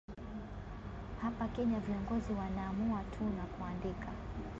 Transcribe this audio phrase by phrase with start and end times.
[1.21, 4.11] Hapa Kenya viongozi wanaamua tu na kuandika